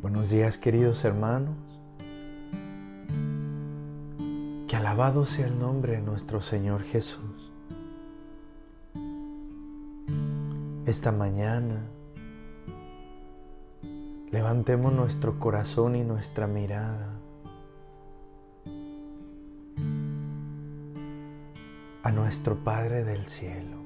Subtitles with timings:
[0.00, 1.56] Buenos días queridos hermanos.
[4.68, 7.52] Que alabado sea el nombre de nuestro Señor Jesús.
[10.86, 11.80] Esta mañana
[14.30, 17.18] levantemos nuestro corazón y nuestra mirada
[22.04, 23.77] a nuestro Padre del cielo.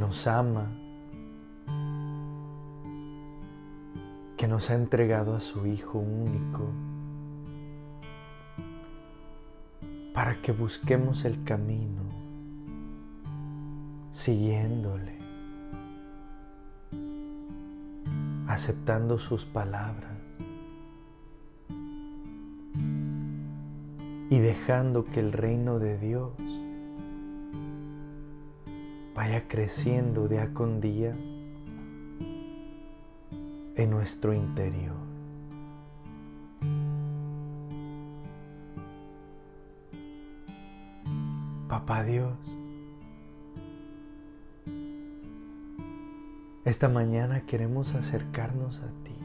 [0.00, 0.72] Nos ama,
[4.38, 6.72] que nos ha entregado a su Hijo único,
[10.14, 12.00] para que busquemos el camino
[14.10, 15.18] siguiéndole,
[18.48, 20.10] aceptando sus palabras
[24.30, 26.32] y dejando que el reino de Dios
[29.20, 31.14] vaya creciendo día con día
[33.76, 34.96] en nuestro interior.
[41.68, 42.56] Papá Dios,
[46.64, 49.16] esta mañana queremos acercarnos a ti.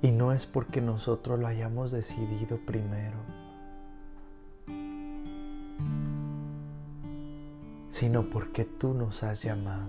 [0.00, 3.35] Y no es porque nosotros lo hayamos decidido primero
[7.96, 9.88] sino porque tú nos has llamado.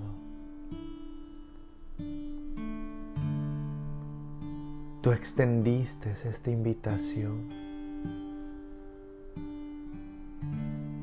[5.02, 7.50] Tú extendiste esta invitación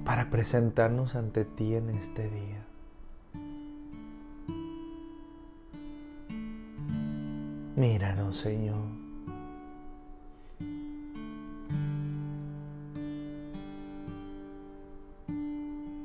[0.06, 2.64] para presentarnos ante ti en este día.
[7.76, 9.03] Míranos, Señor.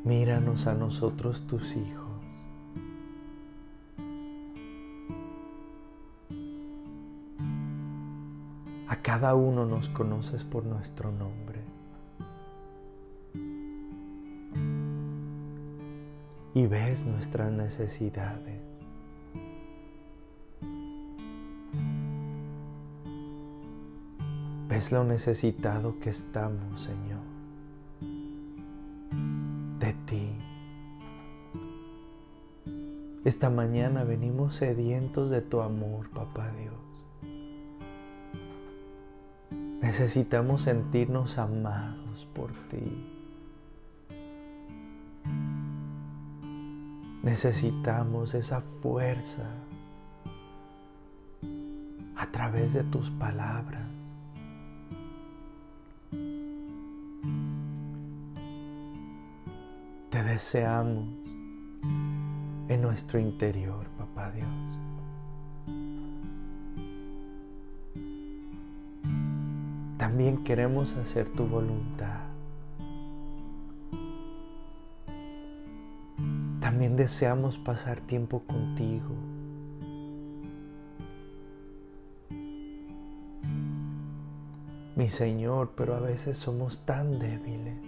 [0.10, 2.10] Míranos a nosotros tus hijos.
[8.88, 11.60] A cada uno nos conoces por nuestro nombre.
[16.56, 18.64] Y ves nuestras necesidades.
[24.67, 27.29] Ves lo necesitado que estamos, Señor.
[33.39, 36.73] Esta mañana venimos sedientos de tu amor, Papá Dios.
[39.82, 43.08] Necesitamos sentirnos amados por ti.
[47.23, 49.50] Necesitamos esa fuerza
[52.17, 53.88] a través de tus palabras.
[60.10, 61.19] Te deseamos
[62.70, 64.48] en nuestro interior, papá Dios.
[69.98, 72.22] También queremos hacer tu voluntad.
[76.62, 79.16] También deseamos pasar tiempo contigo.
[84.96, 87.80] Mi Señor, pero a veces somos tan débiles,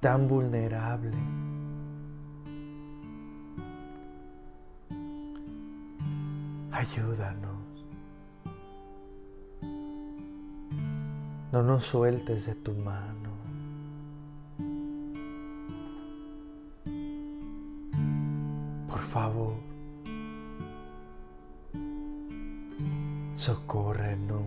[0.00, 1.49] tan vulnerables
[6.80, 7.84] Ayúdanos.
[11.52, 13.28] No nos sueltes de tu mano.
[18.88, 19.56] Por favor,
[23.34, 24.40] socórrenos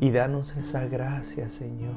[0.00, 1.94] y danos esa gracia, Señor,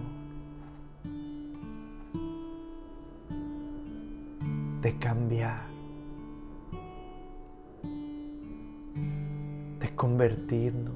[4.84, 5.75] de cambiar
[9.96, 10.94] convertirnos.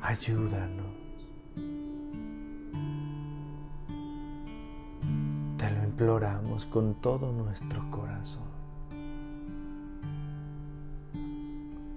[0.00, 0.86] Ayúdanos.
[5.58, 8.48] Te lo imploramos con todo nuestro corazón.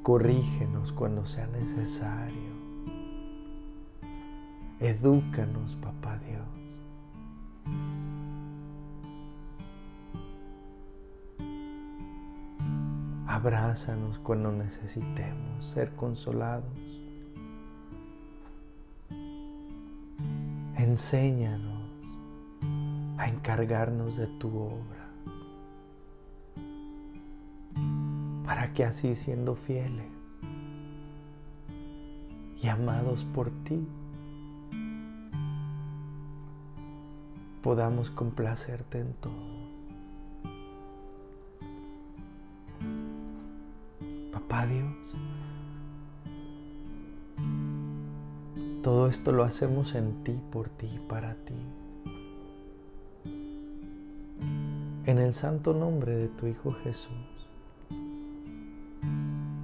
[0.03, 2.51] Corrígenos cuando sea necesario.
[4.79, 6.60] Edúcanos, Papá Dios.
[13.41, 16.77] Abrázanos cuando necesitemos ser consolados.
[20.77, 21.89] Enséñanos
[23.17, 25.09] a encargarnos de tu obra
[28.45, 30.05] para que así siendo fieles
[32.61, 33.87] y amados por ti,
[37.63, 39.50] podamos complacerte en todo.
[44.65, 45.15] Dios,
[48.83, 51.55] todo esto lo hacemos en ti, por ti, para ti.
[55.05, 57.11] En el santo nombre de tu Hijo Jesús,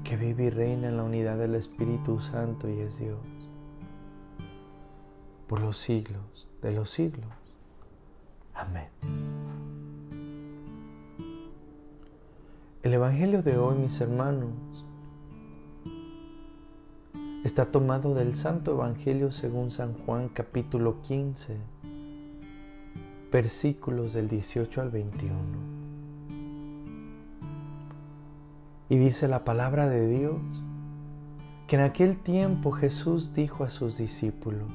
[0.03, 3.19] que vive y reina en la unidad del Espíritu Santo y es Dios,
[5.47, 7.29] por los siglos de los siglos.
[8.53, 8.87] Amén.
[12.83, 14.76] El Evangelio de hoy, mis hermanos,
[17.47, 21.55] está tomado del Santo Evangelio según San Juan capítulo 15,
[23.31, 25.33] versículos del 18 al 21.
[28.89, 30.41] Y dice la palabra de Dios
[31.67, 34.67] que en aquel tiempo Jesús dijo a sus discípulos,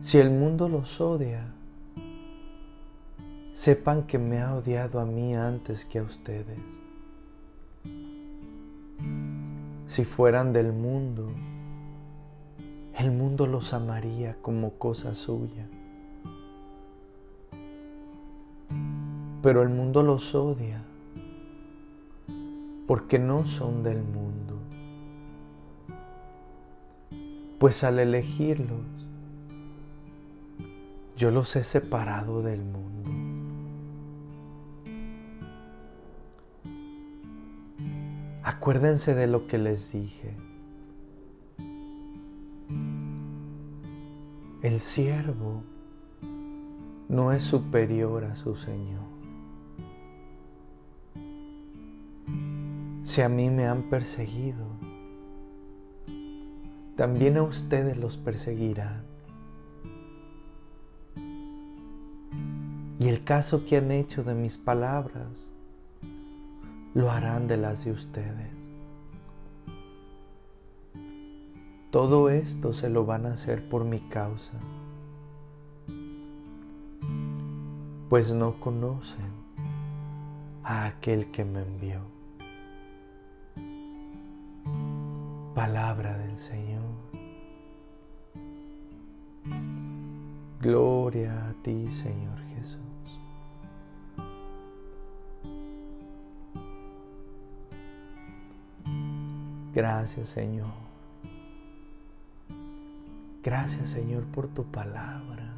[0.00, 1.52] Si el mundo los odia,
[3.50, 6.89] sepan que me ha odiado a mí antes que a ustedes.
[9.90, 11.32] Si fueran del mundo,
[12.96, 15.66] el mundo los amaría como cosa suya.
[19.42, 20.84] Pero el mundo los odia
[22.86, 24.60] porque no son del mundo.
[27.58, 28.86] Pues al elegirlos,
[31.16, 32.99] yo los he separado del mundo.
[38.52, 40.34] Acuérdense de lo que les dije.
[44.60, 45.62] El siervo
[47.08, 49.04] no es superior a su Señor.
[53.04, 54.66] Si a mí me han perseguido,
[56.96, 59.04] también a ustedes los perseguirán.
[62.98, 65.49] Y el caso que han hecho de mis palabras,
[66.94, 68.70] lo harán de las de ustedes.
[71.90, 74.54] Todo esto se lo van a hacer por mi causa,
[78.08, 79.30] pues no conocen
[80.62, 82.00] a aquel que me envió.
[85.54, 86.80] Palabra del Señor.
[90.60, 92.49] Gloria a ti, Señor
[99.74, 100.72] Gracias Señor.
[103.42, 105.50] Gracias Señor por tu palabra.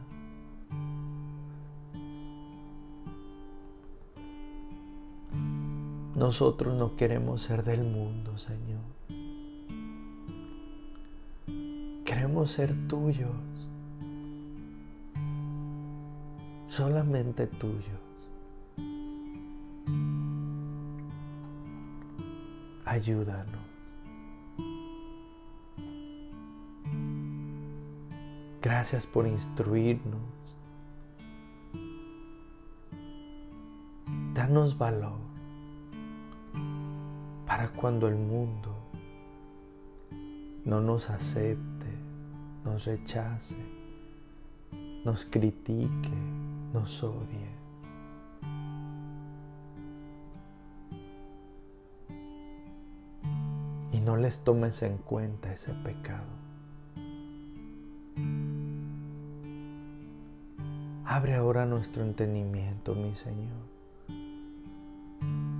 [6.14, 8.80] Nosotros no queremos ser del mundo, Señor.
[12.04, 13.30] Queremos ser tuyos.
[16.68, 18.00] Solamente tuyos.
[22.84, 23.61] Ayúdanos.
[28.74, 30.22] Gracias por instruirnos.
[34.32, 35.20] Danos valor
[37.46, 38.74] para cuando el mundo
[40.64, 41.86] no nos acepte,
[42.64, 43.58] nos rechace,
[45.04, 46.10] nos critique,
[46.72, 47.52] nos odie.
[53.92, 56.41] Y no les tomes en cuenta ese pecado.
[61.14, 63.66] Abre ahora nuestro entendimiento, mi Señor.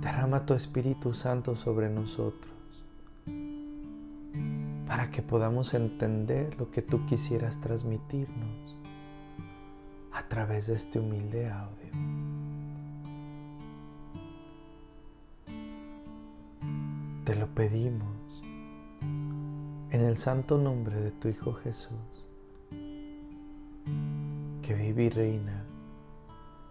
[0.01, 2.51] Derrama tu Espíritu Santo sobre nosotros
[4.87, 8.75] para que podamos entender lo que tú quisieras transmitirnos
[10.11, 11.91] a través de este humilde audio.
[17.25, 18.41] Te lo pedimos
[19.91, 22.12] en el santo nombre de tu Hijo Jesús
[24.63, 25.65] que vive y reina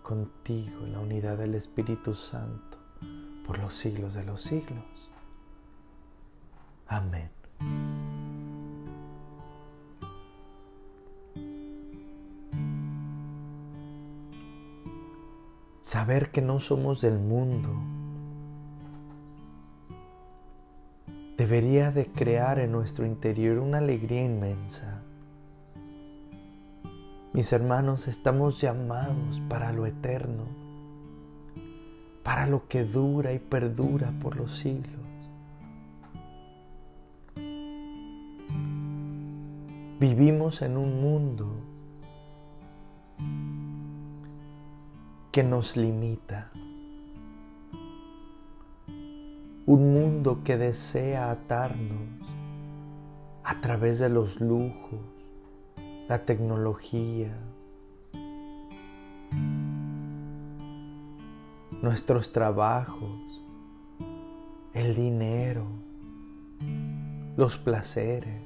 [0.03, 2.79] contigo en la unidad del Espíritu Santo
[3.47, 5.11] por los siglos de los siglos.
[6.89, 7.31] Amén.
[15.83, 17.69] Saber que no somos del mundo
[21.37, 25.03] debería de crear en nuestro interior una alegría inmensa
[27.35, 30.45] mis hermanos, estamos llamados para lo eterno,
[32.23, 35.01] para lo que dura y perdura por los siglos.
[39.99, 41.55] Vivimos en un mundo
[45.31, 46.51] que nos limita,
[49.65, 52.29] un mundo que desea atarnos
[53.43, 55.12] a través de los lujos,
[56.09, 57.33] la tecnología,
[61.83, 63.43] nuestros trabajos,
[64.75, 65.67] el dinero,
[67.37, 68.41] los placeres.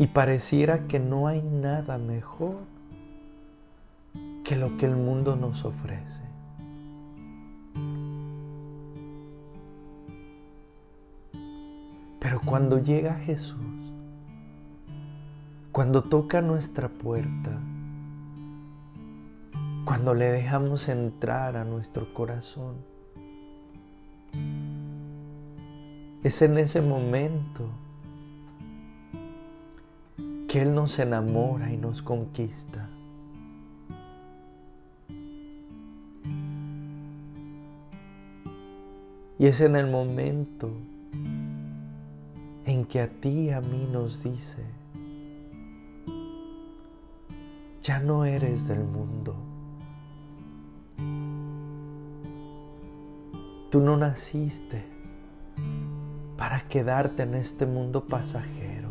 [0.00, 2.56] Y pareciera que no hay nada mejor
[4.44, 6.27] que lo que el mundo nos ofrece.
[12.28, 13.56] Pero cuando llega Jesús,
[15.72, 17.58] cuando toca nuestra puerta,
[19.86, 22.74] cuando le dejamos entrar a nuestro corazón,
[26.22, 27.70] es en ese momento
[30.48, 32.90] que Él nos enamora y nos conquista.
[39.38, 40.70] Y es en el momento
[42.68, 44.62] en que a ti a mí nos dice,
[47.80, 49.34] ya no eres del mundo.
[53.70, 54.84] Tú no naciste
[56.36, 58.90] para quedarte en este mundo pasajero.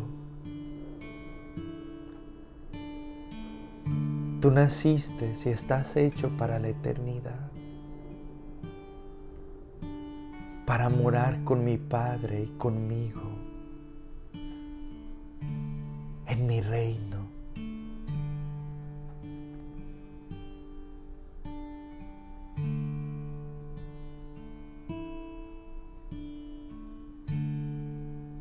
[4.40, 7.52] Tú naciste si estás hecho para la eternidad,
[10.66, 13.27] para morar con mi Padre y conmigo
[16.48, 17.28] mi reino.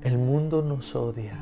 [0.01, 1.37] El mundo nos odia.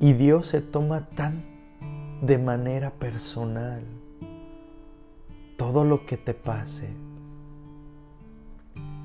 [0.00, 1.44] Y Dios se toma tan
[2.22, 3.84] de manera personal
[5.56, 6.92] todo lo que te pase.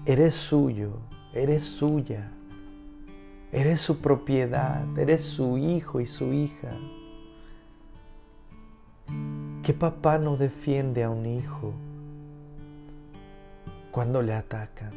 [0.08, 1.02] Eres suyo,
[1.36, 2.32] eres suya,
[3.52, 6.72] eres su propiedad, eres su hijo y su hija.
[9.62, 11.74] ¿Qué papá no defiende a un hijo
[13.92, 14.94] cuando le atacan?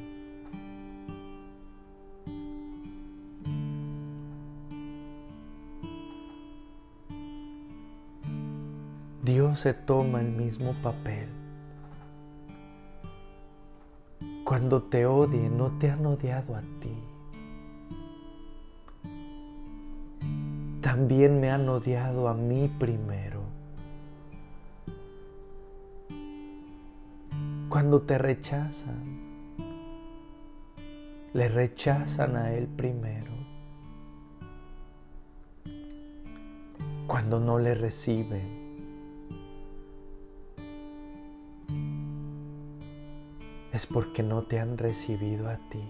[9.25, 11.38] Dios se toma el mismo papel.
[14.49, 16.97] Cuando te odien, no te han odiado a ti.
[20.81, 23.43] También me han odiado a mí primero.
[27.69, 29.19] Cuando te rechazan,
[31.35, 33.35] le rechazan a Él primero.
[37.07, 38.58] Cuando no le reciben,
[43.79, 45.85] es porque no te han recibido a ti.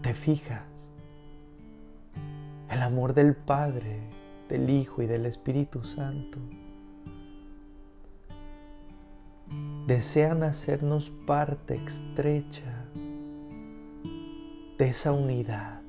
[0.00, 0.64] ¿Te fijas?
[2.70, 4.00] El amor del Padre,
[4.48, 6.38] del Hijo y del Espíritu Santo
[9.86, 12.86] desean hacernos parte estrecha
[14.78, 15.82] de esa unidad.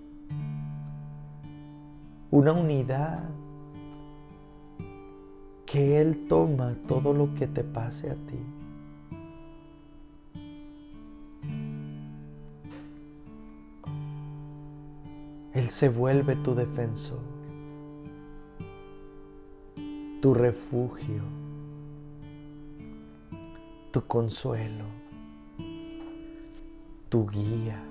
[2.31, 3.29] Una unidad
[5.71, 8.39] que Él toma todo lo que te pase a ti.
[15.53, 17.21] Él se vuelve tu defensor,
[20.21, 21.23] tu refugio,
[23.91, 24.85] tu consuelo,
[27.07, 27.81] tu guía,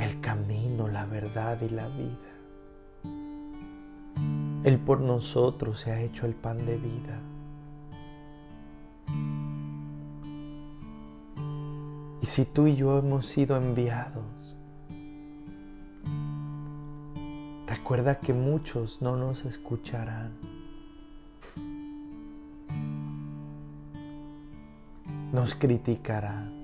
[0.00, 2.33] el camino, la verdad y la vida.
[4.64, 7.20] Él por nosotros se ha hecho el pan de vida.
[12.22, 14.56] Y si tú y yo hemos sido enviados,
[17.66, 20.32] recuerda que muchos no nos escucharán.
[25.30, 26.63] Nos criticarán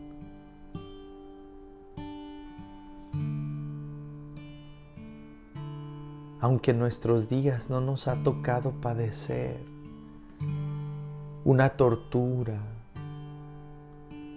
[6.40, 9.61] aunque en nuestros días no nos ha tocado padecer
[11.44, 12.61] una tortura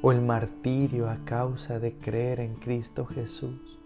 [0.02, 3.80] o el martirio a causa de creer en Cristo Jesús.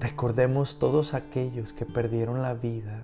[0.00, 3.02] Recordemos todos aquellos que perdieron la vida,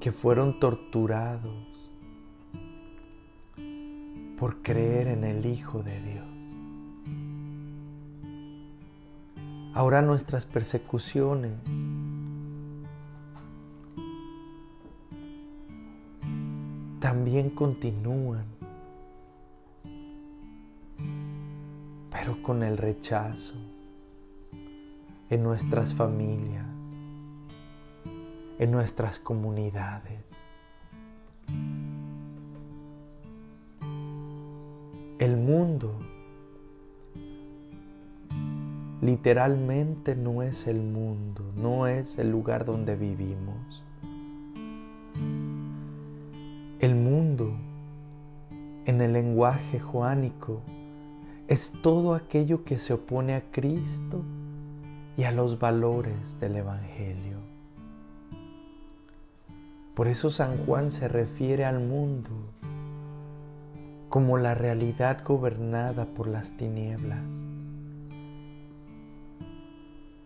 [0.00, 1.76] que fueron torturados
[4.38, 6.35] por creer en el Hijo de Dios.
[9.76, 11.52] Ahora nuestras persecuciones
[16.98, 18.46] también continúan,
[22.10, 23.52] pero con el rechazo
[25.28, 26.64] en nuestras familias,
[28.58, 30.45] en nuestras comunidades.
[39.06, 43.84] Literalmente no es el mundo, no es el lugar donde vivimos.
[46.80, 47.56] El mundo,
[48.84, 50.60] en el lenguaje joánico,
[51.46, 54.22] es todo aquello que se opone a Cristo
[55.16, 57.38] y a los valores del Evangelio.
[59.94, 62.30] Por eso San Juan se refiere al mundo
[64.08, 67.22] como la realidad gobernada por las tinieblas,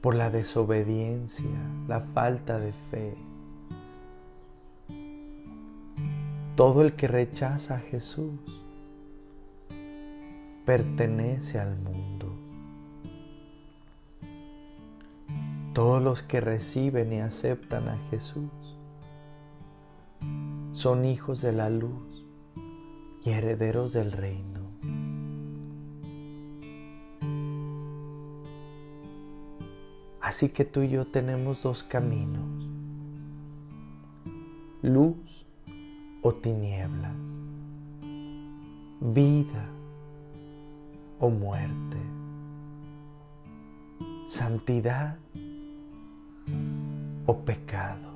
[0.00, 1.50] por la desobediencia,
[1.87, 3.14] la falta de fe.
[6.57, 8.38] Todo el que rechaza a Jesús
[10.64, 12.33] pertenece al mundo.
[15.75, 18.50] Todos los que reciben y aceptan a Jesús
[20.73, 22.25] son hijos de la luz
[23.25, 24.50] y herederos del reino.
[30.30, 32.68] Así que tú y yo tenemos dos caminos,
[34.80, 35.44] luz
[36.22, 37.16] o tinieblas,
[39.00, 39.66] vida
[41.18, 41.96] o muerte,
[44.26, 45.18] santidad
[47.26, 48.12] o pecado.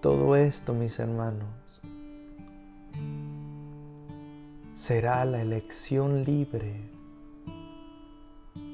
[0.00, 1.80] Todo esto, mis hermanos,
[4.74, 6.91] será la elección libre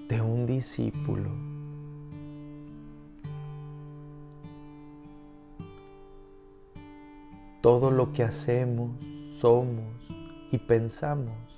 [0.09, 1.31] de un discípulo.
[7.61, 8.91] Todo lo que hacemos,
[9.39, 9.85] somos
[10.51, 11.49] y pensamos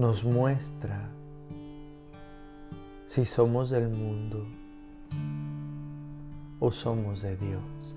[0.00, 1.10] nos muestra
[3.06, 4.46] si somos del mundo
[6.58, 7.94] o somos de Dios.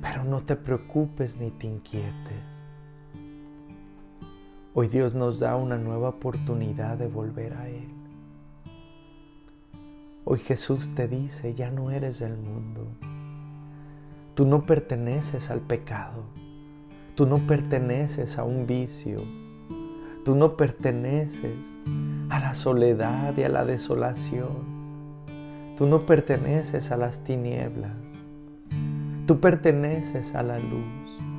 [0.00, 2.65] Pero no te preocupes ni te inquietes.
[4.78, 7.88] Hoy Dios nos da una nueva oportunidad de volver a Él.
[10.26, 12.86] Hoy Jesús te dice, ya no eres del mundo.
[14.34, 16.24] Tú no perteneces al pecado.
[17.14, 19.22] Tú no perteneces a un vicio.
[20.26, 21.56] Tú no perteneces
[22.28, 24.58] a la soledad y a la desolación.
[25.78, 27.96] Tú no perteneces a las tinieblas.
[29.26, 31.35] Tú perteneces a la luz.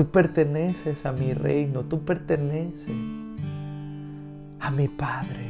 [0.00, 1.82] Tú perteneces a mi reino.
[1.82, 2.96] Tú perteneces
[4.58, 5.46] a mi Padre.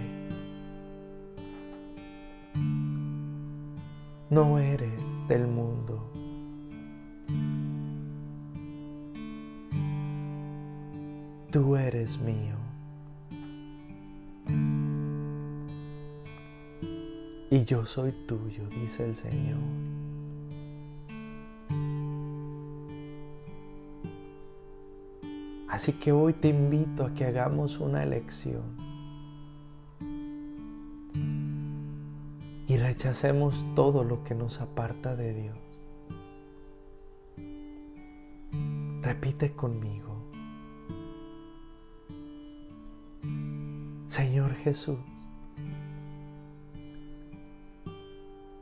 [4.29, 4.91] No eres
[5.29, 6.11] del mundo.
[11.53, 12.57] Tú eres mío.
[17.53, 20.00] Y yo soy tuyo, dice el Señor.
[25.71, 28.91] Así que hoy te invito a que hagamos una elección
[32.71, 35.59] y rechacemos todo lo que nos aparta de Dios.
[39.03, 40.11] Repite conmigo.
[44.07, 44.99] Señor Jesús,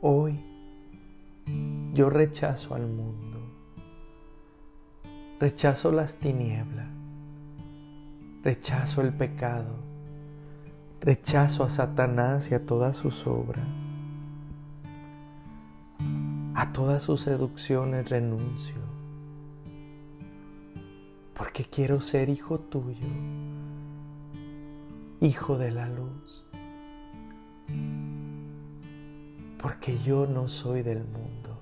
[0.01, 0.39] hoy
[1.93, 3.39] yo rechazo al mundo,
[5.39, 6.98] rechazo las tinieblas,
[8.43, 9.75] rechazo el pecado,
[11.01, 13.67] rechazo a Satanás y a todas sus obras,
[16.55, 18.75] a todas sus seducciones renuncio,
[21.33, 23.07] porque quiero ser hijo tuyo
[25.21, 26.45] hijo de la luz,
[29.61, 31.59] porque yo no soy del mundo,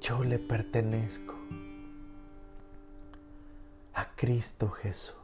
[0.00, 1.37] yo le pertenezco
[4.18, 5.14] Cristo Jesús.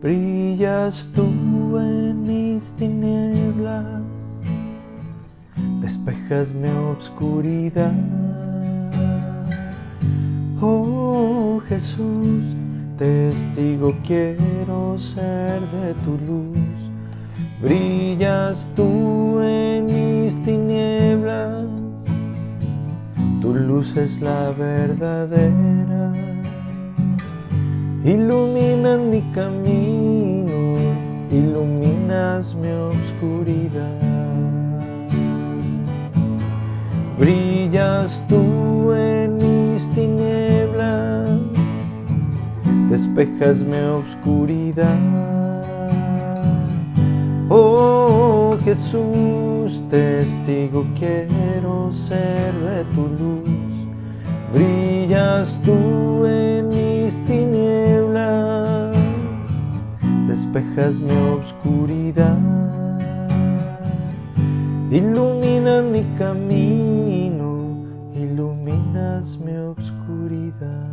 [0.00, 1.26] Brillas tú
[1.78, 4.00] en mis tinieblas,
[5.82, 7.92] despejas mi obscuridad.
[10.58, 12.46] Oh, Jesús,
[12.96, 16.80] testigo quiero ser de tu luz.
[17.60, 21.66] Brillas tú en mis tinieblas,
[23.42, 26.33] tu luz es la verdadera.
[28.04, 30.76] Ilumina mi camino,
[31.30, 33.98] iluminas mi oscuridad.
[37.18, 41.30] Brillas tú en mis tinieblas,
[42.90, 44.98] despejas mi oscuridad.
[47.48, 53.74] Oh Jesús, testigo quiero ser de tu luz.
[54.52, 57.53] Brillas tú en mis tinieblas,
[60.54, 62.38] despejas mi oscuridad.
[64.88, 70.92] Ilumina mi camino, iluminas mi oscuridad.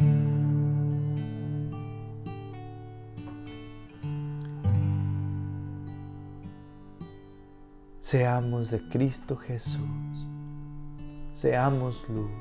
[7.99, 10.25] Seamos de Cristo Jesús,
[11.33, 12.31] seamos luz.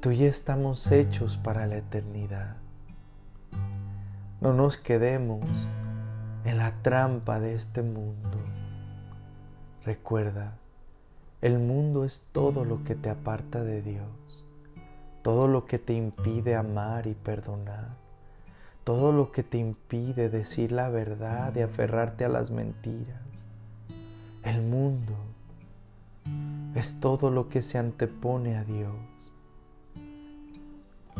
[0.00, 2.67] Tú y estamos hechos para la eternidad.
[4.40, 5.44] No nos quedemos
[6.44, 8.38] en la trampa de este mundo.
[9.84, 10.58] Recuerda,
[11.40, 14.44] el mundo es todo lo que te aparta de Dios,
[15.22, 17.88] todo lo que te impide amar y perdonar,
[18.84, 23.20] todo lo que te impide decir la verdad y aferrarte a las mentiras.
[24.44, 25.14] El mundo
[26.76, 28.94] es todo lo que se antepone a Dios.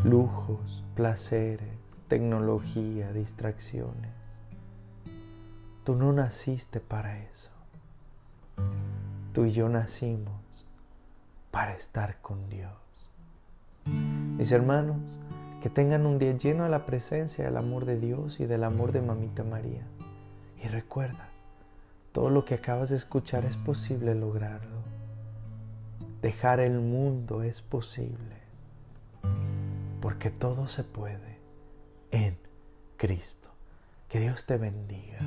[0.05, 1.78] Lujos, placeres,
[2.09, 4.13] tecnología, distracciones.
[5.85, 7.51] Tú no naciste para eso.
[9.35, 10.65] Tú y yo nacimos
[11.51, 12.73] para estar con Dios.
[13.85, 15.19] Mis hermanos,
[15.63, 18.93] que tengan un día lleno de la presencia del amor de Dios y del amor
[18.93, 19.87] de Mamita María.
[20.63, 21.29] Y recuerda,
[22.13, 24.79] todo lo que acabas de escuchar es posible lograrlo.
[26.23, 28.39] Dejar el mundo es posible.
[30.01, 31.38] Porque todo se puede
[32.11, 32.39] en
[32.97, 33.49] Cristo.
[34.09, 35.19] Que Dios te bendiga,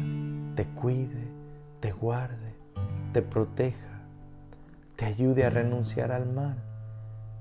[0.55, 1.27] te cuide,
[1.79, 2.61] te guarde
[3.11, 4.01] te proteja,
[4.95, 6.57] te ayude a renunciar al mal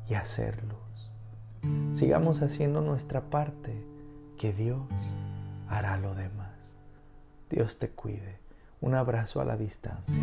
[0.09, 1.96] y a hacer luz.
[1.96, 3.87] Sigamos haciendo nuestra parte,
[4.37, 4.88] que Dios
[5.68, 6.48] hará lo demás.
[7.50, 8.38] Dios te cuide.
[8.81, 10.22] Un abrazo a la distancia.